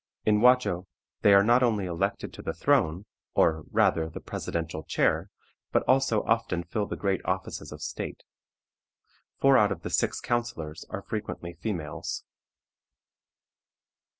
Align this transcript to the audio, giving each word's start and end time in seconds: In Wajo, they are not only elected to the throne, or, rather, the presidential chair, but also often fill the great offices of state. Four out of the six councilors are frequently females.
In 0.25 0.41
Wajo, 0.41 0.87
they 1.21 1.31
are 1.31 1.43
not 1.43 1.61
only 1.61 1.85
elected 1.85 2.33
to 2.33 2.41
the 2.41 2.55
throne, 2.55 3.05
or, 3.35 3.65
rather, 3.69 4.09
the 4.09 4.19
presidential 4.19 4.81
chair, 4.83 5.29
but 5.71 5.83
also 5.83 6.23
often 6.23 6.63
fill 6.63 6.87
the 6.87 6.95
great 6.95 7.23
offices 7.23 7.71
of 7.71 7.83
state. 7.83 8.23
Four 9.39 9.59
out 9.59 9.71
of 9.71 9.83
the 9.83 9.91
six 9.91 10.19
councilors 10.19 10.85
are 10.89 11.03
frequently 11.03 11.53
females. 11.53 12.23